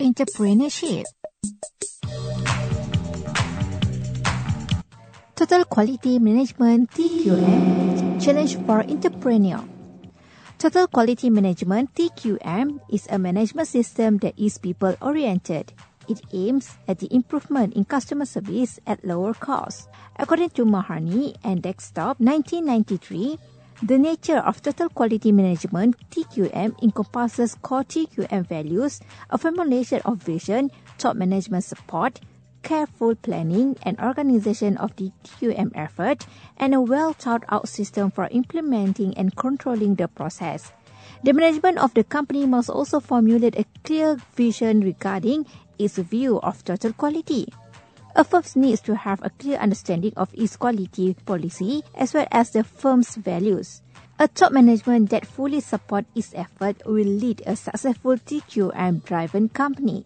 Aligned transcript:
Entrepreneurship 0.00 1.04
Total 5.36 5.64
Quality 5.68 6.18
Management 6.18 6.88
TQM 6.96 8.16
Challenge 8.16 8.56
for 8.64 8.80
Entrepreneur 8.80 9.60
Total 10.56 10.88
Quality 10.88 11.28
Management 11.28 11.92
TQM 11.92 12.80
is 12.88 13.04
a 13.12 13.18
management 13.20 13.68
system 13.68 14.16
that 14.24 14.32
is 14.40 14.56
people 14.56 14.96
oriented. 15.04 15.72
It 16.08 16.24
aims 16.32 16.80
at 16.88 16.98
the 17.00 17.12
improvement 17.12 17.76
in 17.76 17.84
customer 17.84 18.24
service 18.24 18.80
at 18.86 19.04
lower 19.04 19.34
cost. 19.34 19.88
According 20.16 20.56
to 20.56 20.64
Mahoney 20.64 21.36
and 21.44 21.60
Desktop 21.60 22.20
1993, 22.20 23.36
the 23.82 23.96
nature 23.96 24.38
of 24.38 24.60
total 24.60 24.88
quality 24.90 25.32
management 25.32 25.96
TQM 26.10 26.82
encompasses 26.82 27.54
core 27.62 27.84
TQM 27.84 28.46
values, 28.46 29.00
a 29.30 29.38
formulation 29.38 30.00
of 30.04 30.18
vision, 30.18 30.70
top 30.98 31.16
management 31.16 31.64
support, 31.64 32.20
careful 32.62 33.14
planning 33.14 33.76
and 33.82 33.98
organization 33.98 34.76
of 34.76 34.94
the 34.96 35.10
TQM 35.24 35.72
effort, 35.74 36.26
and 36.58 36.74
a 36.74 36.80
well 36.80 37.14
thought 37.14 37.42
out 37.48 37.68
system 37.68 38.10
for 38.10 38.28
implementing 38.30 39.16
and 39.16 39.34
controlling 39.34 39.94
the 39.94 40.08
process. 40.08 40.72
The 41.24 41.32
management 41.32 41.78
of 41.78 41.94
the 41.94 42.04
company 42.04 42.44
must 42.46 42.68
also 42.68 43.00
formulate 43.00 43.56
a 43.56 43.64
clear 43.84 44.16
vision 44.36 44.80
regarding 44.80 45.46
its 45.78 45.96
view 45.96 46.38
of 46.40 46.62
total 46.64 46.92
quality. 46.92 47.48
A 48.16 48.24
firm 48.24 48.42
needs 48.56 48.80
to 48.82 48.96
have 48.96 49.20
a 49.22 49.30
clear 49.30 49.56
understanding 49.58 50.12
of 50.16 50.34
its 50.34 50.56
quality 50.56 51.14
policy 51.24 51.84
as 51.94 52.12
well 52.12 52.26
as 52.32 52.50
the 52.50 52.64
firm's 52.64 53.14
values. 53.14 53.82
A 54.18 54.26
top 54.26 54.52
management 54.52 55.10
that 55.10 55.26
fully 55.26 55.60
supports 55.60 56.08
its 56.14 56.34
effort 56.34 56.82
will 56.84 57.06
lead 57.06 57.42
a 57.46 57.54
successful 57.54 58.16
TQM 58.16 59.04
driven 59.04 59.48
company. 59.48 60.04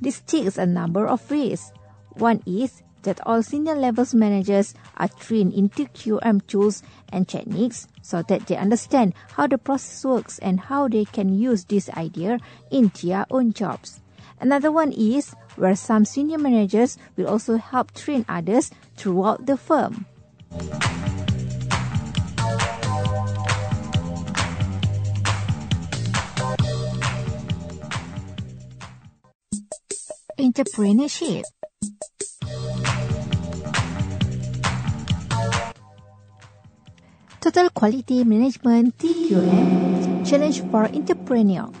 This 0.00 0.20
takes 0.20 0.58
a 0.58 0.66
number 0.66 1.06
of 1.06 1.30
ways. 1.30 1.72
One 2.14 2.42
is 2.46 2.82
that 3.02 3.24
all 3.24 3.42
senior 3.42 3.76
levels 3.76 4.12
managers 4.12 4.74
are 4.96 5.08
trained 5.08 5.54
in 5.54 5.68
TQM 5.68 6.46
tools 6.48 6.82
and 7.10 7.28
techniques 7.28 7.86
so 8.02 8.22
that 8.22 8.46
they 8.48 8.56
understand 8.56 9.14
how 9.32 9.46
the 9.46 9.56
process 9.56 10.04
works 10.04 10.38
and 10.40 10.58
how 10.58 10.88
they 10.88 11.04
can 11.04 11.38
use 11.38 11.64
this 11.64 11.88
idea 11.90 12.38
in 12.70 12.90
their 13.02 13.24
own 13.30 13.52
jobs. 13.52 14.00
Another 14.40 14.70
one 14.70 14.92
is 14.92 15.34
where 15.56 15.74
some 15.74 16.04
senior 16.04 16.38
managers 16.38 16.98
will 17.16 17.26
also 17.26 17.56
help 17.56 17.92
train 17.92 18.24
others 18.28 18.70
throughout 18.96 19.46
the 19.46 19.56
firm. 19.56 20.06
Entrepreneurship 30.38 31.42
Total 37.40 37.70
Quality 37.70 38.24
Management 38.24 38.98
TQM 38.98 40.28
Challenge 40.28 40.60
for 40.70 40.84
Entrepreneur 40.92 41.72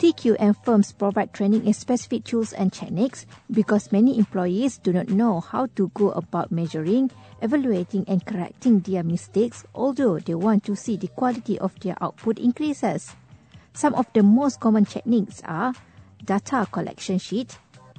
TQM 0.00 0.56
firms 0.64 0.92
provide 0.92 1.34
training 1.34 1.66
in 1.66 1.74
specific 1.74 2.24
tools 2.24 2.54
and 2.54 2.72
techniques 2.72 3.26
because 3.50 3.92
many 3.92 4.16
employees 4.16 4.78
do 4.78 4.94
not 4.94 5.10
know 5.10 5.40
how 5.40 5.66
to 5.76 5.90
go 5.92 6.10
about 6.12 6.50
measuring, 6.50 7.10
evaluating 7.42 8.06
and 8.08 8.24
correcting 8.24 8.80
their 8.80 9.02
mistakes 9.02 9.62
although 9.74 10.18
they 10.18 10.34
want 10.34 10.64
to 10.64 10.74
see 10.74 10.96
the 10.96 11.08
quality 11.08 11.58
of 11.58 11.78
their 11.80 11.96
output 12.00 12.38
increases. 12.38 13.14
Some 13.74 13.92
of 13.92 14.06
the 14.14 14.22
most 14.22 14.58
common 14.58 14.86
techniques 14.86 15.42
are 15.44 15.74
data 16.24 16.66
collection 16.72 17.18
sheet, 17.18 17.58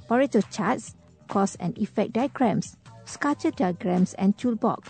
Pareto 0.09 0.41
charts, 0.49 0.95
cause 1.27 1.55
and 1.59 1.77
effect 1.77 2.13
diagrams, 2.13 2.77
scatter 3.05 3.51
diagrams 3.51 4.15
and 4.15 4.35
toolbox. 4.39 4.89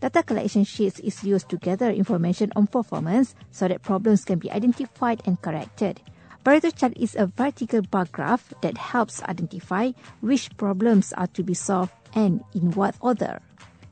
Data 0.00 0.22
collection 0.22 0.64
sheets 0.64 1.00
is 1.00 1.22
used 1.22 1.50
to 1.50 1.58
gather 1.58 1.90
information 1.90 2.50
on 2.56 2.66
performance 2.66 3.34
so 3.50 3.68
that 3.68 3.82
problems 3.82 4.24
can 4.24 4.38
be 4.38 4.50
identified 4.50 5.20
and 5.26 5.40
corrected. 5.42 6.00
Pareto 6.46 6.70
chart 6.70 6.92
is 6.94 7.16
a 7.16 7.26
vertical 7.26 7.82
bar 7.82 8.06
graph 8.12 8.54
that 8.62 8.78
helps 8.78 9.20
identify 9.24 9.90
which 10.20 10.56
problems 10.56 11.12
are 11.14 11.26
to 11.26 11.42
be 11.42 11.54
solved 11.54 11.90
and 12.14 12.40
in 12.54 12.70
what 12.70 12.94
order. 13.00 13.40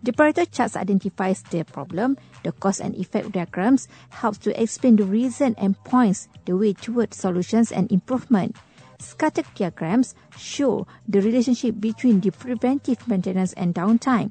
The 0.04 0.12
Pareto 0.12 0.47
chart 0.48 0.76
identifies 0.76 1.43
the 1.43 1.64
problem, 1.64 2.16
the 2.44 2.53
cause 2.53 2.78
and 2.78 2.94
effect 2.94 3.32
diagrams 3.32 3.88
helps 4.10 4.38
to 4.47 4.54
explain 4.62 4.94
the 4.94 5.03
reason 5.03 5.56
and 5.59 5.75
points 5.82 6.28
the 6.44 6.56
way 6.56 6.75
toward 6.75 7.12
solutions 7.12 7.72
and 7.72 7.91
improvement. 7.91 8.54
Scatter 9.00 9.43
diagrams 9.56 10.14
show 10.38 10.87
the 11.09 11.22
relationship 11.22 11.81
between 11.81 12.20
the 12.20 12.31
preventive 12.31 13.09
maintenance 13.09 13.53
and 13.54 13.75
downtime 13.75 14.31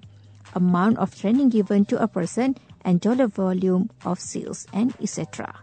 amount 0.55 0.97
of 0.97 1.13
training 1.19 1.49
given 1.49 1.83
to 1.85 2.01
a 2.01 2.07
person, 2.07 2.55
and 2.85 3.01
dollar 3.01 3.27
volume 3.27 3.89
of 4.05 4.19
sales, 4.19 4.67
and 4.71 4.93
etc. 5.01 5.53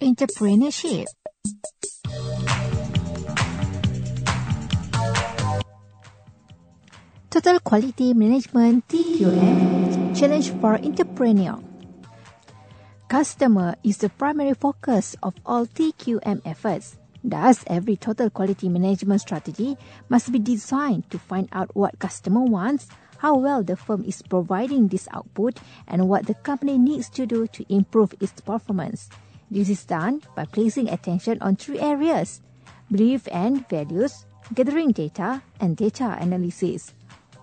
Entrepreneurship 0.00 1.06
Total 7.30 7.58
Quality 7.60 8.12
Management 8.12 8.86
TQM 8.88 10.12
Challenge 10.12 10.50
for 10.60 10.74
Entrepreneur 10.76 11.58
Customer 13.08 13.76
is 13.82 13.96
the 13.98 14.10
primary 14.10 14.52
focus 14.52 15.16
of 15.22 15.34
all 15.46 15.64
TQM 15.64 16.42
efforts. 16.44 16.98
Thus, 17.24 17.64
every 17.66 17.96
total 17.96 18.28
quality 18.28 18.68
management 18.68 19.22
strategy 19.22 19.78
must 20.08 20.30
be 20.30 20.38
designed 20.38 21.08
to 21.10 21.18
find 21.18 21.48
out 21.52 21.74
what 21.74 21.98
customer 21.98 22.42
wants, 22.42 22.86
how 23.18 23.36
well 23.38 23.62
the 23.62 23.76
firm 23.76 24.04
is 24.04 24.22
providing 24.22 24.88
this 24.88 25.08
output, 25.12 25.58
and 25.88 26.08
what 26.08 26.26
the 26.26 26.34
company 26.34 26.76
needs 26.76 27.08
to 27.10 27.24
do 27.24 27.46
to 27.48 27.64
improve 27.72 28.14
its 28.20 28.40
performance. 28.40 29.08
This 29.50 29.68
is 29.68 29.84
done 29.84 30.22
by 30.34 30.44
placing 30.44 30.88
attention 30.88 31.38
on 31.40 31.56
three 31.56 31.78
areas 31.78 32.42
belief 32.90 33.28
and 33.32 33.68
values, 33.68 34.26
gathering 34.54 34.92
data, 34.92 35.42
and 35.60 35.76
data 35.76 36.16
analysis. 36.20 36.94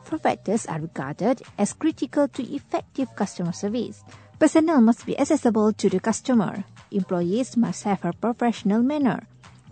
Four 0.03 0.19
factors 0.19 0.65
are 0.65 0.79
regarded 0.79 1.41
as 1.57 1.73
critical 1.73 2.27
to 2.27 2.43
effective 2.43 3.15
customer 3.15 3.51
service. 3.51 4.03
Personnel 4.39 4.81
must 4.81 5.05
be 5.05 5.17
accessible 5.17 5.71
to 5.73 5.89
the 5.89 5.99
customer. 5.99 6.63
Employees 6.91 7.55
must 7.55 7.83
have 7.83 8.03
a 8.03 8.13
professional 8.13 8.81
manner. 8.83 9.27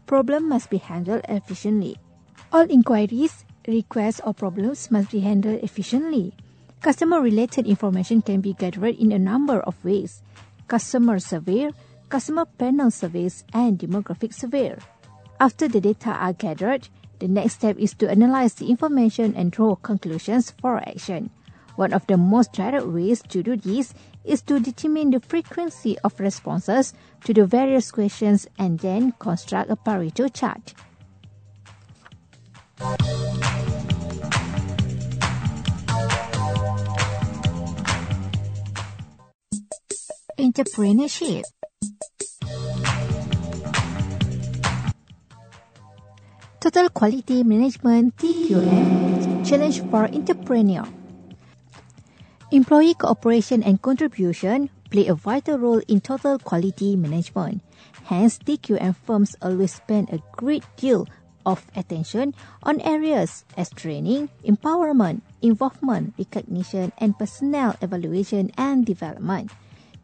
Problem 0.08 0.50
must 0.50 0.70
be 0.70 0.78
handled 0.78 1.22
efficiently. 1.28 1.98
All 2.52 2.68
inquiries, 2.70 3.46
requests 3.68 4.22
or 4.26 4.34
problems 4.34 4.92
must 4.92 5.12
be 5.12 5.20
handled 5.20 5.64
efficiently. 5.64 6.34
Customer-related 6.82 7.68
information 7.68 8.22
can 8.22 8.42
be 8.42 8.54
gathered 8.54 8.96
in 8.96 9.12
a 9.12 9.20
number 9.20 9.60
of 9.60 9.76
ways. 9.86 10.24
Customer 10.68 11.20
survey, 11.20 11.70
customer 12.12 12.46
panel 12.46 12.92
surveys, 12.92 13.46
and 13.54 13.80
demographic 13.80 14.34
survey. 14.34 14.76
After 15.40 15.70
the 15.70 15.80
data 15.80 16.10
are 16.10 16.34
gathered, 16.34 16.90
the 17.20 17.30
next 17.30 17.54
step 17.54 17.78
is 17.80 17.94
to 17.96 18.12
analyze 18.12 18.56
the 18.56 18.70
information 18.70 19.34
and 19.34 19.50
draw 19.50 19.76
conclusions 19.76 20.52
for 20.52 20.78
action. 20.78 21.30
One 21.78 21.94
of 21.94 22.06
the 22.08 22.18
most 22.18 22.52
direct 22.52 22.86
ways 22.86 23.24
to 23.30 23.42
do 23.42 23.56
this 23.56 23.94
is 24.26 24.42
to 24.44 24.60
determine 24.60 25.12
the 25.12 25.22
frequency 25.22 25.98
of 26.00 26.20
responses 26.20 26.94
to 27.24 27.34
the 27.34 27.46
various 27.46 27.90
questions 27.92 28.46
and 28.60 28.78
then 28.80 29.14
construct 29.18 29.72
a 29.72 29.78
Pareto 29.78 30.28
chart. 30.34 30.74
Entrepreneurship 40.38 41.44
Total 46.62 46.90
Quality 46.94 47.42
Management 47.42 48.16
TQM 48.18 49.42
Challenge 49.42 49.82
for 49.90 50.06
Entrepreneur 50.06 50.86
Employee 52.52 52.94
cooperation 52.94 53.64
and 53.64 53.82
contribution 53.82 54.70
play 54.92 55.08
a 55.08 55.16
vital 55.16 55.58
role 55.58 55.82
in 55.88 56.02
total 56.02 56.38
quality 56.38 56.96
management. 56.96 57.64
Hence, 58.06 58.38
TQM 58.38 58.96
firms 58.96 59.36
always 59.42 59.74
spend 59.74 60.14
a 60.14 60.22
great 60.38 60.62
deal 60.78 61.08
of 61.48 61.66
attention 61.76 62.36
on 62.62 62.80
areas 62.82 63.44
as 63.58 63.72
training, 63.72 64.30
empowerment, 64.46 65.22
involvement, 65.42 66.14
recognition, 66.20 66.94
and 67.00 67.18
personnel 67.18 67.76
evaluation 67.82 68.52
and 68.56 68.86
development. 68.86 69.50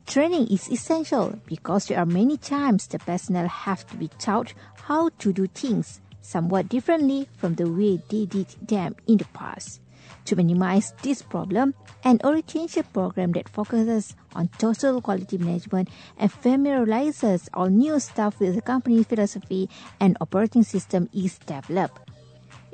Training 0.07 0.47
is 0.47 0.71
essential 0.71 1.37
because 1.45 1.85
there 1.85 1.99
are 1.99 2.09
many 2.09 2.35
times 2.35 2.87
the 2.87 2.97
personnel 2.97 3.47
have 3.47 3.85
to 3.91 3.95
be 3.95 4.09
taught 4.17 4.55
how 4.89 5.09
to 5.19 5.31
do 5.31 5.45
things 5.45 6.01
somewhat 6.21 6.69
differently 6.69 7.27
from 7.37 7.55
the 7.55 7.69
way 7.69 8.01
they 8.09 8.25
did 8.25 8.47
them 8.61 8.95
in 9.07 9.17
the 9.17 9.25
past. 9.33 9.81
To 10.25 10.35
minimize 10.35 10.93
this 11.03 11.21
problem, 11.21 11.73
an 12.03 12.19
orientation 12.23 12.83
program 12.91 13.31
that 13.31 13.47
focuses 13.47 14.15
on 14.35 14.49
total 14.57 15.01
quality 15.01 15.37
management 15.37 15.89
and 16.17 16.31
familiarizes 16.31 17.49
all 17.53 17.69
new 17.69 17.99
staff 17.99 18.39
with 18.39 18.55
the 18.55 18.61
company's 18.61 19.05
philosophy 19.05 19.69
and 19.99 20.17
operating 20.19 20.63
system 20.63 21.09
is 21.13 21.37
developed. 21.39 22.09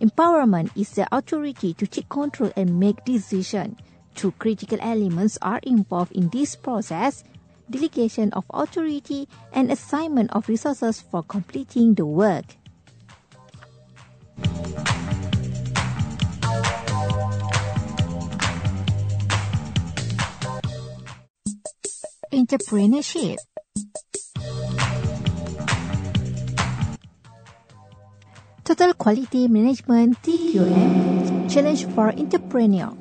Empowerment 0.01 0.75
is 0.75 0.91
the 0.91 1.07
authority 1.15 1.73
to 1.75 1.85
take 1.85 2.09
control 2.09 2.51
and 2.55 2.79
make 2.79 3.05
decisions. 3.05 3.77
Two 4.15 4.31
critical 4.31 4.77
elements 4.81 5.37
are 5.41 5.59
involved 5.63 6.11
in 6.13 6.29
this 6.29 6.55
process 6.55 7.23
delegation 7.69 8.31
of 8.33 8.45
authority 8.53 9.27
and 9.53 9.71
assignment 9.71 10.31
of 10.33 10.49
resources 10.49 11.01
for 11.01 11.23
completing 11.23 11.93
the 11.93 12.05
work. 12.05 12.45
Entrepreneurship 22.33 23.37
Total 28.65 28.93
Quality 28.97 29.47
Management 29.47 30.17
TQM 30.25 31.45
Challenge 31.45 31.85
for 31.93 32.09
Entrepreneur 32.09 32.97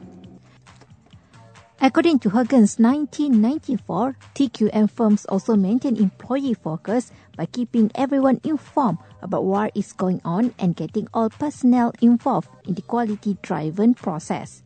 According 1.80 2.20
to 2.20 2.30
Huggins 2.30 2.78
1994, 2.78 4.16
TQM 4.36 4.88
firms 4.88 5.24
also 5.26 5.56
maintain 5.56 5.96
employee 5.96 6.54
focus 6.54 7.10
by 7.34 7.46
keeping 7.46 7.90
everyone 7.96 8.38
informed 8.44 8.98
about 9.22 9.44
what 9.44 9.72
is 9.74 9.92
going 9.92 10.20
on 10.24 10.54
and 10.60 10.76
getting 10.76 11.08
all 11.12 11.30
personnel 11.30 11.90
involved 12.00 12.50
in 12.68 12.74
the 12.74 12.82
quality-driven 12.82 13.94
process. 13.94 14.62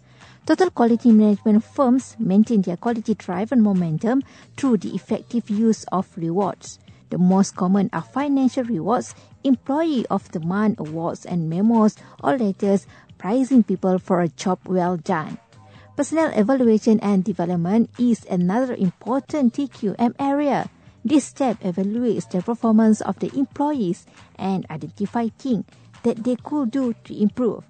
Total 0.47 0.71
quality 0.71 1.11
management 1.11 1.65
firms 1.65 2.15
maintain 2.21 2.63
their 2.63 2.77
quality 2.77 3.15
drive 3.15 3.51
and 3.51 3.65
momentum 3.65 4.23
through 4.57 4.77
the 4.77 4.95
effective 4.95 5.51
use 5.51 5.83
of 5.91 6.07
rewards. 6.17 6.79
The 7.11 7.19
most 7.19 7.57
common 7.57 7.91
are 7.93 8.03
financial 8.03 8.63
rewards, 8.63 9.13
employee 9.43 10.07
of 10.07 10.31
the 10.31 10.39
month 10.39 10.79
awards 10.79 11.27
and 11.27 11.51
memos 11.51 11.97
or 12.23 12.39
letters 12.39 12.87
praising 13.19 13.65
people 13.65 13.99
for 13.99 14.21
a 14.21 14.29
job 14.29 14.61
well 14.67 14.97
done. 14.97 15.39
Personnel 15.97 16.31
evaluation 16.39 17.01
and 17.01 17.25
development 17.25 17.91
is 17.99 18.25
another 18.31 18.77
important 18.77 19.55
TQM 19.55 20.15
area. 20.21 20.71
This 21.05 21.25
step 21.25 21.59
evaluates 21.59 22.31
the 22.31 22.41
performance 22.41 23.01
of 23.01 23.19
the 23.19 23.37
employees 23.37 24.07
and 24.37 24.65
identify 24.71 25.27
things 25.27 25.65
that 26.05 26.23
they 26.23 26.37
could 26.37 26.71
do 26.71 26.95
to 27.03 27.21
improve. 27.21 27.65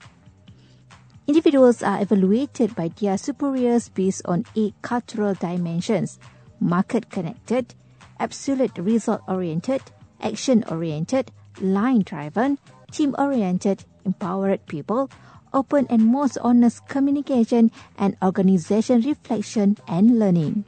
Individuals 1.26 1.82
are 1.82 2.00
evaluated 2.00 2.76
by 2.76 2.88
their 3.00 3.18
superiors 3.18 3.88
based 3.88 4.22
on 4.26 4.44
eight 4.54 4.74
cultural 4.82 5.34
dimensions 5.34 6.20
market 6.60 7.10
connected, 7.10 7.74
absolute 8.20 8.78
result 8.78 9.20
oriented, 9.26 9.82
action 10.20 10.64
oriented, 10.70 11.30
line 11.60 12.02
driven, 12.02 12.58
team 12.92 13.14
oriented, 13.18 13.84
empowered 14.04 14.64
people, 14.66 15.10
open 15.52 15.86
and 15.90 16.06
most 16.06 16.38
honest 16.42 16.86
communication 16.86 17.70
and 17.98 18.16
organization 18.22 19.00
reflection 19.00 19.76
and 19.88 20.18
learning. 20.18 20.64